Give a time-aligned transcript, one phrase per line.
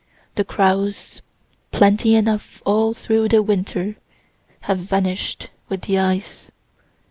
[0.33, 1.21] The crows,
[1.69, 3.97] plenty enough all through the winter,
[4.61, 6.49] have vanish'd with the ice.